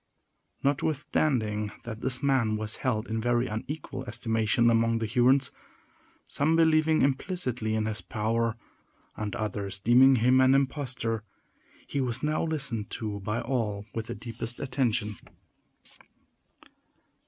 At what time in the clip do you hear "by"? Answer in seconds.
13.19-13.41